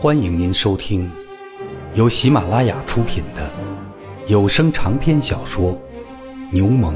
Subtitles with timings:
[0.00, 1.12] 欢迎您收听
[1.94, 3.50] 由喜马拉雅出品的
[4.28, 5.74] 有声长篇小说
[6.50, 6.94] 《牛虻》，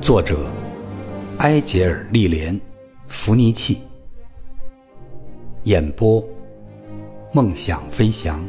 [0.00, 0.48] 作者
[1.38, 2.54] 埃杰尔·利莲·
[3.08, 3.80] 弗尼契，
[5.64, 6.24] 演播
[7.32, 8.40] 梦想飞翔。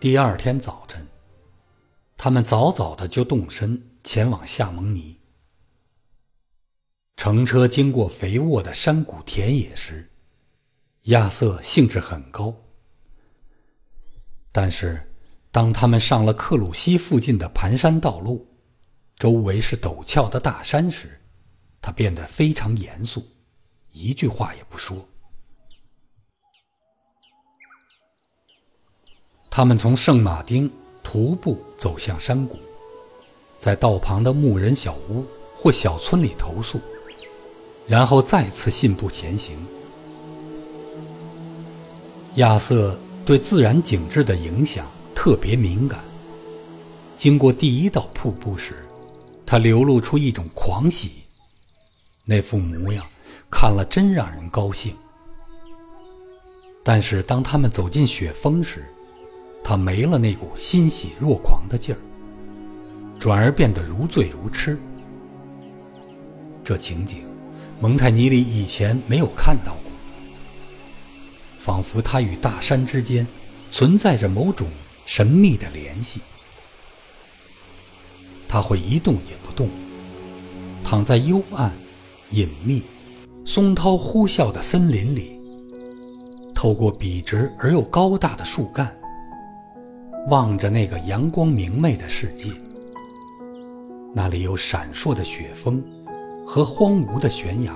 [0.00, 1.06] 第二天早晨，
[2.16, 5.16] 他们早早的就动身前往夏蒙尼。
[7.24, 10.10] 乘车经过肥沃的山谷田野时，
[11.04, 12.54] 亚瑟兴致很高。
[14.52, 15.10] 但是，
[15.50, 18.46] 当他们上了克鲁西附近的盘山道路，
[19.16, 21.18] 周围是陡峭的大山时，
[21.80, 23.26] 他变得非常严肃，
[23.90, 24.94] 一句话也不说。
[29.50, 30.70] 他们从圣马丁
[31.02, 32.58] 徒步走向山谷，
[33.58, 35.24] 在道旁的牧人小屋
[35.56, 36.78] 或小村里投宿。
[37.86, 39.56] 然后再次信步前行。
[42.36, 46.02] 亚瑟对自然景致的影响特别敏感。
[47.16, 48.88] 经过第一道瀑布时，
[49.46, 51.22] 他流露出一种狂喜，
[52.24, 53.06] 那副模样
[53.50, 54.94] 看了真让人高兴。
[56.82, 58.84] 但是当他们走进雪峰时，
[59.62, 61.98] 他没了那股欣喜若狂的劲儿，
[63.18, 64.76] 转而变得如醉如痴。
[66.64, 67.18] 这情景。
[67.84, 69.92] 蒙泰尼里以前没有看到过，
[71.58, 73.26] 仿佛他与大山之间
[73.70, 74.66] 存在着某种
[75.04, 76.22] 神秘的联系。
[78.48, 79.68] 他会一动也不动，
[80.82, 81.70] 躺在幽暗、
[82.30, 82.84] 隐秘、
[83.44, 85.38] 松涛呼啸的森林里，
[86.54, 88.96] 透过笔直而又高大的树干，
[90.28, 92.50] 望着那个阳光明媚的世界。
[94.14, 95.84] 那里有闪烁的雪峰。
[96.46, 97.72] 和荒芜的悬崖，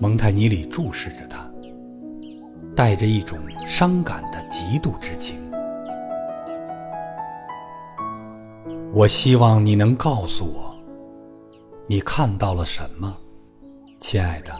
[0.00, 1.48] 蒙泰尼里注视着他，
[2.74, 5.38] 带着一种伤感的嫉妒之情。
[8.92, 10.74] 我希望你能告诉我，
[11.86, 13.16] 你看到了什么，
[14.00, 14.52] 亲爱的。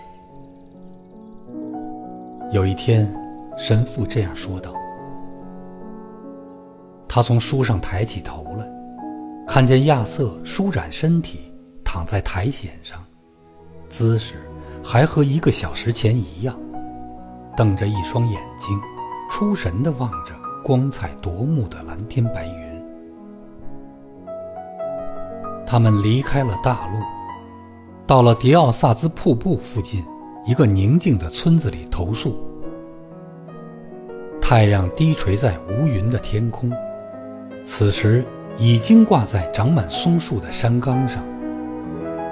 [2.51, 3.11] 有一天，
[3.57, 4.73] 神父这样说道。
[7.09, 8.72] 他从书上抬起头来。
[9.47, 11.53] 看见亚瑟舒展身体，
[11.85, 13.05] 躺在苔藓上，
[13.89, 14.35] 姿势
[14.83, 16.57] 还和一个小时前一样，
[17.57, 18.81] 瞪着一双眼睛，
[19.29, 20.33] 出神地望着
[20.65, 22.83] 光彩夺目的蓝天白云。
[25.67, 26.99] 他们离开了大陆，
[28.07, 30.03] 到了迪奥萨兹瀑布附近
[30.47, 32.39] 一个宁静的村子里投宿。
[34.41, 36.73] 太阳低垂在无云的天空，
[37.65, 38.25] 此时。
[38.59, 41.23] 已经挂在长满松树的山岗上，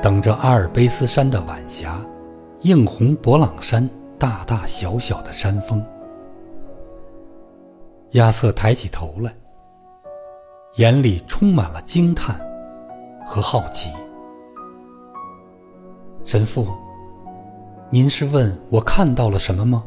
[0.03, 1.99] 等着阿尔卑斯山的晚霞，
[2.61, 3.89] 映红勃朗山
[4.19, 5.85] 大大小小的山峰。
[8.13, 9.35] 亚瑟抬起头来，
[10.77, 12.39] 眼里充满了惊叹
[13.25, 13.91] 和好奇。
[16.23, 16.69] 神父，
[17.89, 19.83] 您是问我看到了什么吗？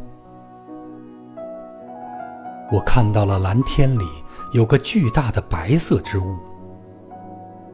[2.71, 4.22] 我看到了蓝天里。
[4.53, 6.37] 有个巨大的白色之物，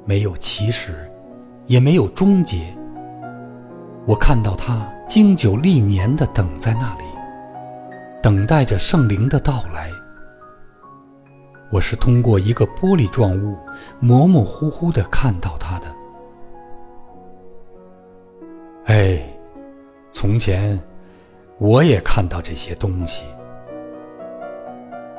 [0.05, 1.11] 没有起始，
[1.65, 2.73] 也没有终结。
[4.07, 7.03] 我看到它经久历年的等在那里，
[8.23, 9.91] 等待着圣灵的到来。
[11.69, 13.57] 我是通过一个玻璃状物
[13.99, 15.87] 模模糊糊的看到它的。
[18.85, 19.21] 哎，
[20.13, 20.79] 从前
[21.57, 23.25] 我也看到这些东西。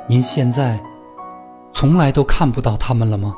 [0.09, 0.81] 您现在？
[1.73, 3.35] 从来都看不到他们了吗？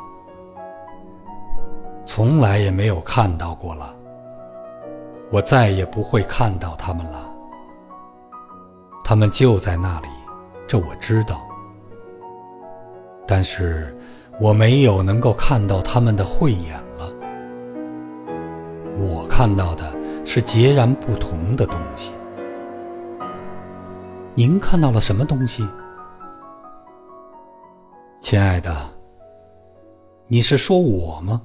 [2.04, 3.94] 从来也没有看到过了。
[5.30, 7.30] 我再也不会看到他们了。
[9.04, 10.08] 他们就在那里，
[10.66, 11.40] 这我知道。
[13.26, 13.96] 但是
[14.40, 17.12] 我没有能够看到他们的慧眼了。
[18.98, 22.12] 我看到的是截然不同的东西。
[24.34, 25.66] 您看到了什么东西？
[28.22, 28.88] 亲爱的，
[30.28, 31.42] 你是说我吗？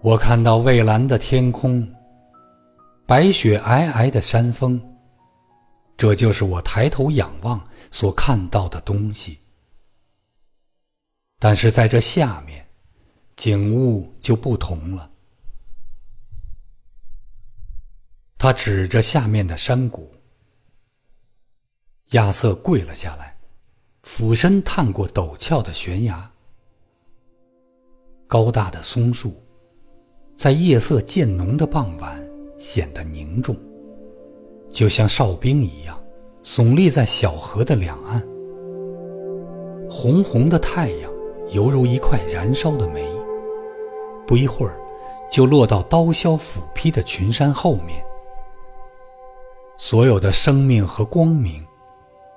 [0.00, 1.86] 我看到蔚蓝的天空，
[3.04, 4.80] 白雪皑皑的山峰，
[5.96, 9.40] 这就是我抬头仰望所看到的东西。
[11.40, 12.64] 但是在这下面，
[13.34, 15.10] 景物就不同了。
[18.38, 20.08] 他指着下面的山谷，
[22.10, 23.36] 亚瑟跪了下来。
[24.10, 26.30] 俯身探过陡峭的悬崖，
[28.26, 29.34] 高大的松树，
[30.34, 32.18] 在夜色渐浓的傍晚
[32.56, 33.54] 显得凝重，
[34.70, 36.00] 就像哨兵一样，
[36.42, 38.26] 耸立在小河的两岸。
[39.90, 41.12] 红红的太阳
[41.50, 43.06] 犹如一块燃烧的煤，
[44.26, 44.80] 不一会儿
[45.30, 48.02] 就落到刀削斧劈的群山后面。
[49.76, 51.62] 所有的生命和光明，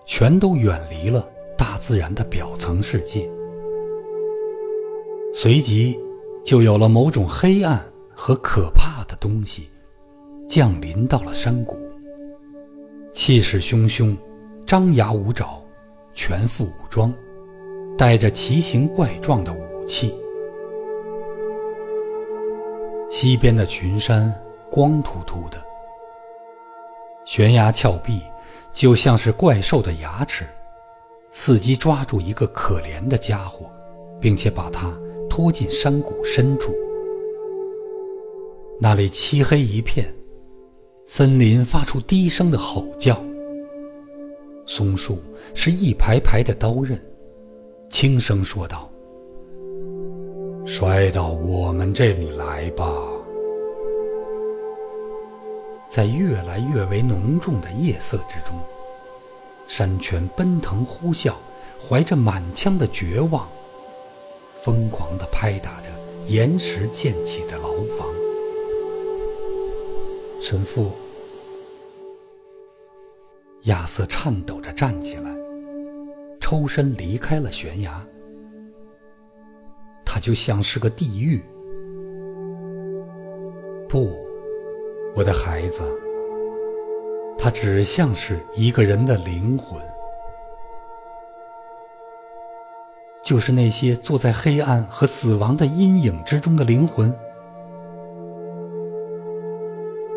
[0.06, 1.26] 全都远离了
[1.62, 3.30] 大自然的表层世界。
[5.32, 5.96] 随即，
[6.44, 7.80] 就有了某种黑暗
[8.16, 9.70] 和可怕的东西
[10.50, 11.78] 降临到了山谷，
[13.12, 14.18] 气势汹汹，
[14.66, 15.62] 张牙舞爪，
[16.16, 17.14] 全副武装，
[17.96, 20.12] 带着奇形怪状的武器。
[23.12, 24.34] 西边的群山
[24.72, 25.64] 光秃秃的。
[27.24, 28.20] 悬崖峭壁，
[28.72, 30.44] 就像是怪兽的牙齿，
[31.34, 33.70] 伺机抓住一个可怜的家伙，
[34.20, 34.92] 并且把他
[35.30, 36.74] 拖进山谷深处。
[38.80, 40.14] 那里漆黑一片，
[41.06, 43.18] 森林发出低声的吼叫。
[44.66, 45.20] 松树
[45.54, 47.00] 是一排排的刀刃，
[47.90, 48.90] 轻声说道
[50.66, 52.86] ：“摔到我们这里来吧。”
[55.90, 58.56] 在越来越为浓重的夜色之中，
[59.74, 61.34] 山泉奔腾呼啸，
[61.80, 63.48] 怀着满腔的绝望，
[64.62, 65.88] 疯狂地拍打着
[66.28, 68.06] 岩石建起的牢房。
[70.44, 70.92] 神父，
[73.62, 75.34] 亚瑟颤抖着站起来，
[76.42, 78.06] 抽身离开了悬崖。
[80.06, 81.42] 他就像是个地狱。
[83.88, 84.12] 不。
[85.16, 85.82] 我的孩子，
[87.44, 89.82] 他只像是一个人的灵魂，
[93.24, 97.12] 就是那些坐在黑暗和死亡的阴影之中的灵魂，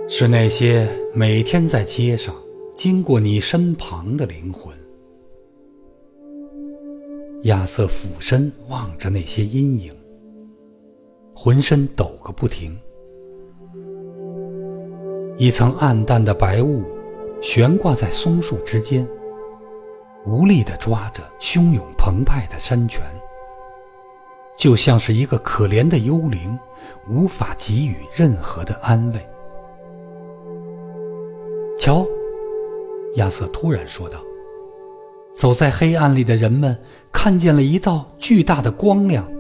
[0.07, 2.35] 是那些每天在街上
[2.77, 4.77] 经过你身旁的灵魂。
[7.45, 9.91] 亚瑟俯身望着那些阴影，
[11.35, 12.79] 浑身抖个不停。
[15.39, 16.83] 一层暗淡的白雾
[17.45, 19.07] 悬挂在松树之间，
[20.25, 23.03] 无力地抓着汹涌澎湃的山泉，
[24.57, 26.59] 就像是一个可怜的幽灵，
[27.07, 29.29] 无法给予任何的安慰。
[31.79, 32.07] 瞧，
[33.17, 34.19] 亚瑟突然说道
[35.37, 36.75] ：“走在黑暗里的人们
[37.13, 39.31] 看见了一道巨大的光亮。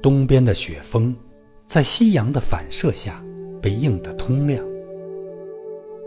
[0.00, 1.12] 东边的雪峰。”
[1.66, 3.24] 在夕阳的反射下，
[3.60, 4.62] 被映得通亮。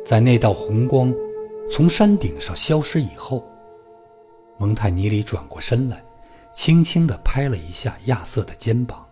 [0.08, 1.14] 在那道红光
[1.70, 3.46] 从山顶上消失以后，
[4.58, 6.02] 蒙泰尼里转过身来，
[6.54, 9.06] 轻轻地拍了一下亚瑟的肩膀：“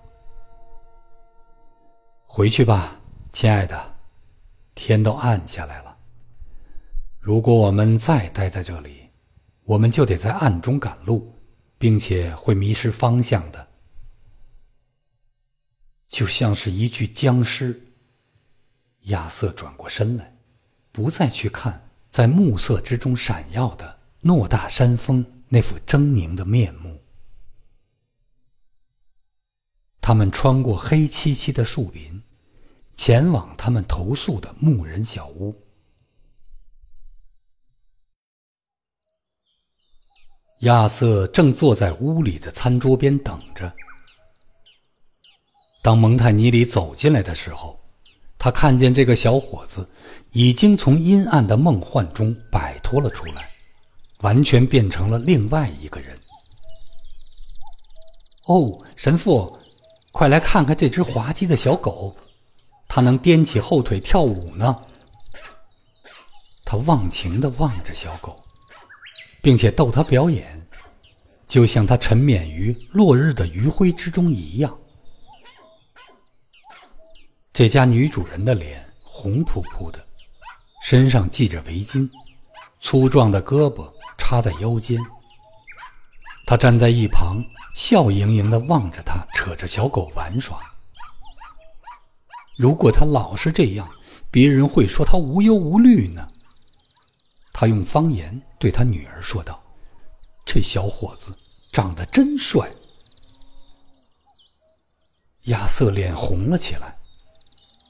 [2.26, 2.98] 回去吧，
[3.34, 3.98] 亲爱的，
[4.74, 5.98] 天都暗下来了。
[7.20, 9.10] 如果我们再待在这里，
[9.66, 11.30] 我们就得在暗中赶路，
[11.78, 13.68] 并且会迷失方向的。”
[16.08, 17.82] 就像是一具僵尸。
[19.08, 20.35] 亚瑟转过身来，
[20.96, 27.04] 不再去看在暮色之中闪耀的诺大山峰那副狰狞的面目。
[30.00, 32.24] 他们穿过黑漆漆的树林，
[32.96, 35.62] 前往他们投宿的牧人小屋。
[40.60, 43.76] 亚瑟正坐在屋里的餐桌边等着。
[45.84, 47.85] 当蒙泰尼里走进来的时候，
[48.46, 49.90] 他看见这个小伙子
[50.30, 53.50] 已经从阴暗的梦幻中摆脱了出来，
[54.20, 56.16] 完全变成了另外一个人。
[58.46, 59.58] 哦，神父，
[60.12, 62.16] 快来看看这只滑稽的小狗，
[62.88, 64.80] 它能颠起后腿跳舞呢。
[66.64, 68.40] 他忘情地望着小狗，
[69.42, 70.68] 并且逗它表演，
[71.48, 74.78] 就像他沉湎于落日的余晖之中一样。
[77.58, 80.06] 这家女主人的脸红扑扑的，
[80.84, 82.06] 身上系着围巾，
[82.82, 85.00] 粗壮的胳膊插在腰间。
[86.46, 87.42] 她站在一旁，
[87.74, 90.60] 笑盈盈地望着他，扯着小狗玩耍。
[92.58, 93.90] 如果他老是这样，
[94.30, 96.30] 别人会说他无忧无虑呢。
[97.54, 99.64] 他用方言对他女儿说道
[100.46, 101.30] ：“这小伙子
[101.72, 102.70] 长得真帅。”
[105.48, 106.95] 亚瑟脸红了起来。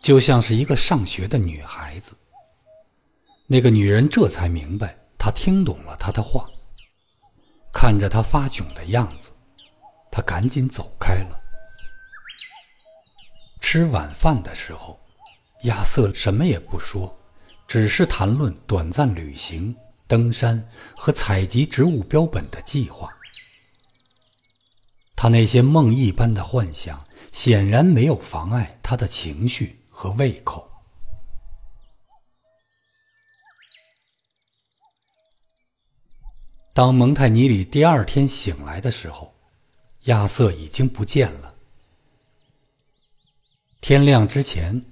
[0.06, 2.16] 就像是一个上学的女孩子。
[3.48, 6.48] 那个女人这才明白，她听懂了他的话。
[7.74, 9.32] 看着他发窘的样子，
[10.12, 11.40] 她赶紧走开了。
[13.60, 15.00] 吃晚饭的时候，
[15.64, 17.18] 亚瑟什么也不说，
[17.68, 23.12] 只是谈论短暂旅行、登山和采集植物标本的计划。
[25.16, 30.70] 他那些梦一般的幻想显然没有妨碍他的情绪和胃口。
[36.74, 39.34] 当蒙泰尼里第二天醒来的时候，
[40.02, 41.56] 亚瑟已经不见了。
[43.80, 44.86] 天亮之前，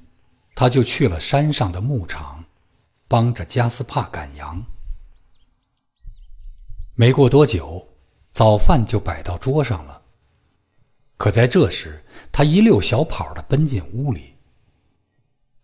[0.56, 2.46] 他就去了山上的牧场，
[3.10, 4.64] 帮着加斯帕赶羊。
[6.96, 7.86] 没过多久，
[8.32, 10.02] 早饭就摆到桌上了。
[11.18, 14.33] 可在这时，他一溜小跑的奔进屋里，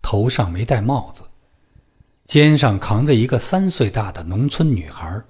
[0.10, 1.22] 头上没戴帽子，
[2.26, 5.24] 肩上扛着一个三岁大的农村女孩，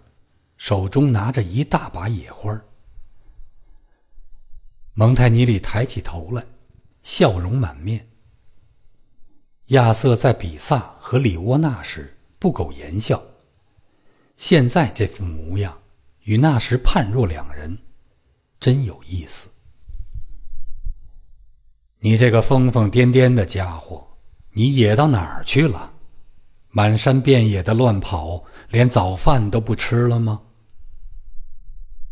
[0.56, 2.58] 手中拿着一大把野花。
[4.94, 6.46] 蒙泰尼里抬起头来。
[7.04, 8.08] 笑容满面。
[9.68, 13.22] 亚瑟在比萨和里沃纳时不苟言笑，
[14.38, 15.78] 现在这副模样
[16.22, 17.78] 与那时判若两人，
[18.62, 19.50] 真有意思。
[22.00, 24.09] 你这个疯疯癫癫的家伙，
[24.52, 25.94] 你野到哪儿去了？
[26.70, 30.42] 满山遍野的乱跑，连早饭都不吃了吗？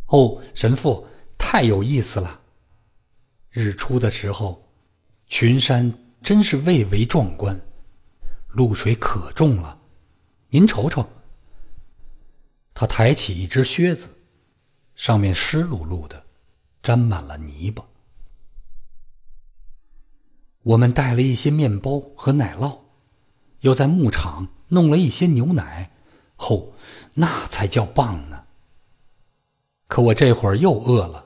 [0.08, 2.42] 哦，神父，太有意思了。
[3.50, 4.64] 日出的时候。
[5.30, 7.60] 群山真是蔚为壮观，
[8.48, 9.78] 露水可重了，
[10.48, 11.06] 您瞅瞅。
[12.74, 14.08] 他抬起一只靴子，
[14.96, 16.24] 上面湿漉漉的，
[16.82, 17.84] 沾满了泥巴。
[20.68, 22.80] 我们带了一些面包和奶酪，
[23.62, 25.92] 又在牧场弄了一些牛奶，
[26.36, 26.74] 吼，
[27.14, 28.44] 那才叫棒呢。
[29.88, 31.26] 可我这会儿又饿了，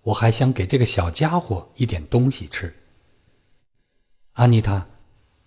[0.00, 2.74] 我还想给这个小家伙一点东西吃。
[4.32, 4.86] 安妮塔，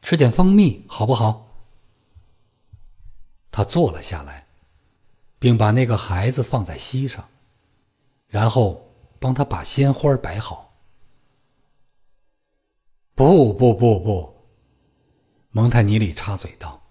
[0.04, 1.48] 吃点蜂蜜好不好？
[3.50, 4.46] 他坐了下来，
[5.40, 7.28] 并把那个孩子放在膝上，
[8.28, 8.88] 然后
[9.20, 10.75] 帮他把鲜花摆好。
[13.18, 14.36] 不不不不，
[15.52, 16.84] 蒙泰尼里插嘴道：“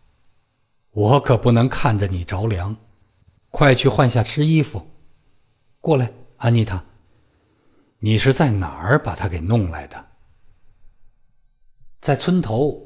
[0.93, 2.75] 我可不能看着你着凉，
[3.51, 4.87] 快去换下湿衣服。
[5.83, 6.83] 过来，安妮塔，
[7.99, 10.03] 你是在哪儿把他给弄来的？”
[12.01, 12.83] 在村头，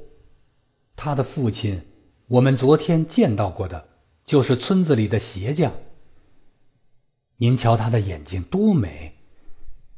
[0.97, 1.80] 他的父亲，
[2.26, 3.88] 我们昨天见到过的，
[4.25, 5.73] 就是村子里的鞋匠。
[7.37, 9.16] 您瞧他的眼睛多美，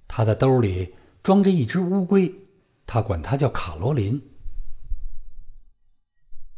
[0.06, 2.30] 他的兜里装着一只乌龟，
[2.92, 4.20] 他管它叫卡罗琳。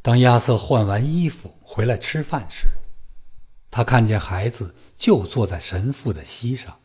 [0.00, 2.68] 当亚瑟换完衣服回来吃饭时，
[3.70, 6.80] 他看见孩子就坐在神父的膝上，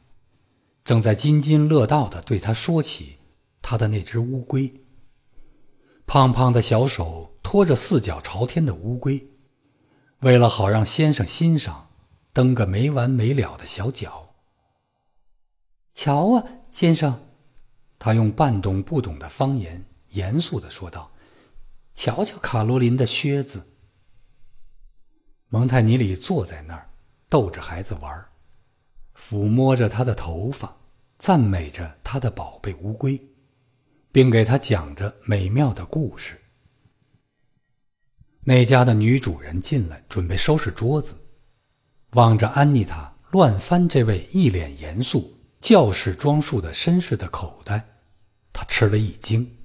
[0.83, 3.19] 正在津津乐道的对他说起
[3.61, 4.83] 他的那只乌龟。
[6.05, 9.29] 胖胖的小手托着四脚朝天的乌龟，
[10.19, 11.91] 为了好让先生欣赏，
[12.33, 14.35] 蹬个没完没了的小脚。
[15.93, 17.26] 瞧啊，先生，
[17.99, 21.09] 他用半懂不懂的方言严肃的说道
[21.95, 23.67] ：“瞧瞧卡罗琳的靴子。”
[25.49, 26.89] 蒙泰尼里坐在那儿，
[27.29, 28.25] 逗着孩子玩，
[29.15, 30.77] 抚摸着他的头发，
[31.17, 33.19] 赞美着他的宝贝乌龟。
[34.09, 36.41] 并给他讲着美妙的故事。
[38.41, 41.15] 那家的女主人进来，准备收拾桌子，
[42.13, 45.36] 望着安妮塔乱翻这位一脸严肃、
[45.67, 47.89] 教士装束的绅士的口袋，
[48.53, 49.57] 他吃了一惊。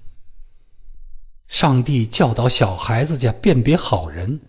[1.46, 4.40] 上帝教导小孩子家辨别好人，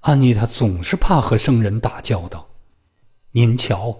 [0.00, 2.48] 安妮塔总是怕和生人打交道。
[3.32, 3.98] 您瞧，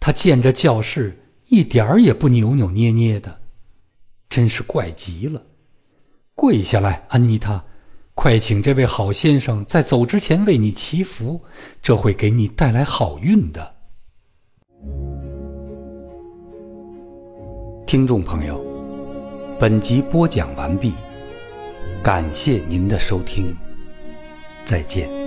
[0.00, 1.16] 她见着教士
[1.50, 3.42] 一点儿也不扭扭捏捏的。
[4.28, 5.40] 真是怪极了！
[6.34, 7.64] 跪下来，安妮塔，
[8.14, 11.44] 快请这位好先生在走之前为你祈福，
[11.80, 13.73] 这会给你带来好运的。
[17.94, 18.60] 听众朋友，
[19.56, 20.94] 本集播讲完毕，
[22.02, 23.56] 感谢您的收听，
[24.64, 25.23] 再见。